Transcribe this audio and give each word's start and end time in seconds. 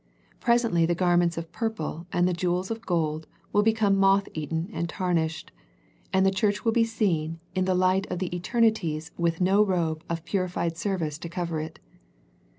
Presently 0.39 0.87
the 0.87 0.95
garments 0.95 1.37
of 1.37 1.51
purple, 1.51 2.07
and 2.11 2.27
the 2.27 2.33
jewels 2.33 2.71
of 2.71 2.87
gold 2.87 3.27
will 3.53 3.61
become 3.61 3.97
moth 3.99 4.27
eaten 4.33 4.67
and 4.73 4.89
tarnished, 4.89 5.51
and 6.11 6.25
the 6.25 6.31
church 6.31 6.65
will 6.65 6.71
be 6.71 6.83
seen 6.83 7.39
in 7.53 7.65
the 7.65 7.75
light 7.75 8.07
of 8.09 8.17
the 8.17 8.31
eterni 8.31 8.73
ties 8.73 9.11
with 9.15 9.39
no 9.39 9.63
robe 9.63 10.03
of 10.09 10.25
purified 10.25 10.75
service 10.75 11.19
to 11.19 11.29
cover 11.29 11.59
it. 11.59 11.77